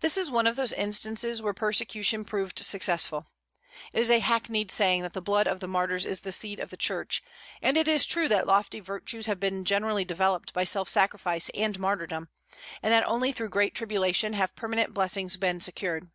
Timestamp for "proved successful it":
2.24-4.00